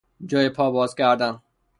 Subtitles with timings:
[0.25, 1.41] جای پا باز کردن